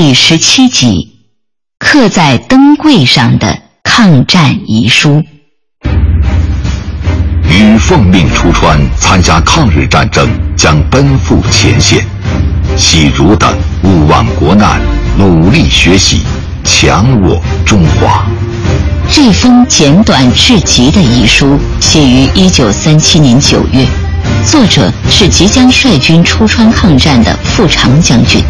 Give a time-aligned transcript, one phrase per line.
[0.00, 1.08] 第十七集，
[1.80, 5.24] 刻在灯柜上的抗战遗书。
[7.50, 12.06] 与奉命出川参加抗日战争，将奔赴前线。
[12.76, 13.52] 喜如等
[13.82, 14.80] 勿忘国难，
[15.18, 16.20] 努力学习，
[16.62, 18.24] 强我中华。
[19.10, 23.84] 这封简短至极的遗书写于一九三七年九月，
[24.46, 28.40] 作者是即将率军出川抗战的傅长将军。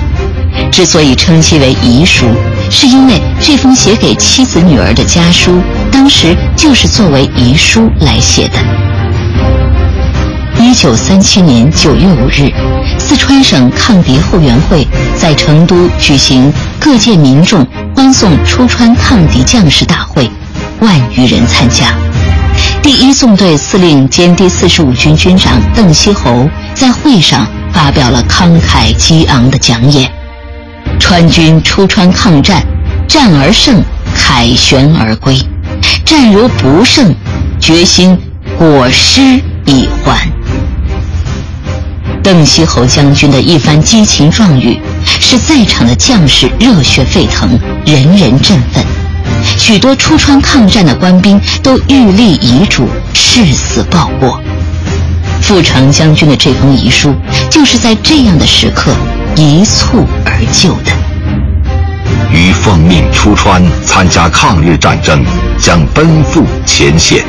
[0.71, 2.27] 之所以称其为遗书，
[2.71, 5.61] 是因为这封写给妻子女儿的家书，
[5.91, 8.59] 当时就是作为遗书来写的。
[10.61, 12.53] 一九三七年九月五日，
[12.99, 17.67] 四川省抗敌后援会在成都举行各界民众
[17.97, 20.31] 欢送出川抗敌将士大会，
[20.81, 21.87] 万余人参加。
[22.83, 30.18] 第一纵队司令兼第四十五军军长邓锡侯在会上发表了慷慨激昂的讲演。
[30.99, 32.63] 川军出川抗战，
[33.07, 33.83] 战而胜，
[34.15, 35.35] 凯旋而归；
[36.05, 37.15] 战如不胜，
[37.59, 38.19] 决心
[38.59, 39.21] 果失
[39.65, 40.29] 以还。
[42.23, 47.49] 邓锡侯将军的一番激情壮语，使在场的将士热血沸腾，
[47.87, 48.85] 人人振奋。
[49.57, 54.41] 许多出川抗战的官兵都欲立遗嘱，誓死报国。
[55.41, 57.15] 傅长将军的这封遗书，
[57.51, 58.93] 就是在这样的时刻。
[59.37, 60.93] 一蹴而就的。
[62.33, 65.25] 于奉命出川参加抗日战争，
[65.59, 67.25] 将奔赴前线。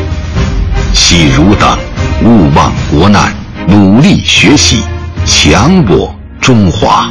[0.94, 1.78] 喜如等
[2.24, 3.32] 勿忘国难，
[3.68, 4.82] 努力学习，
[5.26, 7.10] 强我中华。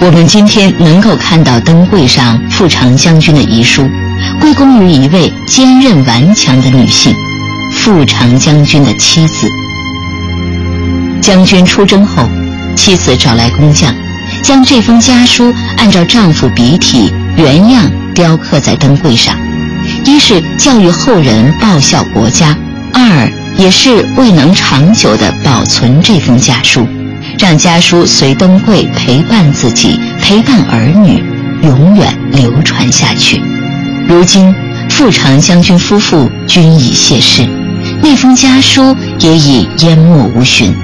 [0.00, 3.88] 我们今天能够看到灯柜上傅长将军的遗书，
[4.40, 7.12] 归功于一位坚韧顽强的女性——
[7.72, 9.48] 傅长将军的妻子。
[11.20, 12.26] 将军出征后。
[12.80, 13.94] 妻子找来工匠，
[14.42, 19.36] 将这封家书按照丈夫笔体原样雕刻在灯柜上，
[20.06, 22.56] 一是教育后人报效国家，
[22.94, 26.88] 二也是未能长久地保存这封家书，
[27.38, 31.22] 让家书随灯柜陪伴自己，陪伴儿女，
[31.62, 33.38] 永远流传下去。
[34.08, 34.54] 如今
[34.88, 37.46] 傅长将军夫妇均已谢世，
[38.02, 40.74] 那封家书也已淹没无寻。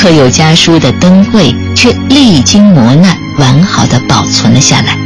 [0.00, 4.96] 刻有家书的灯柜却历经磨难，完好的保存了下来。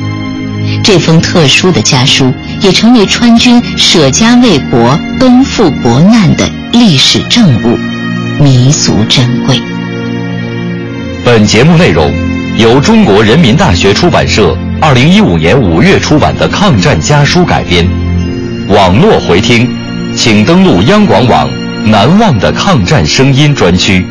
[0.85, 7.77] 这封特殊的家书也成为川军舍家为国、奔赴国难的历史证物，
[8.41, 9.61] 弥足珍贵。
[11.25, 12.09] 本节目内容
[12.57, 17.85] 由中国人民大学出版社二零一五年五月出版的抗战家书改编。
[18.69, 19.69] 网络回听，
[20.15, 21.51] 请登录央广网
[21.85, 24.07] “难忘的抗战声音”专区。